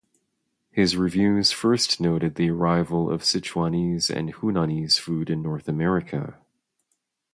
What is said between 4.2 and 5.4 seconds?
Hunanese food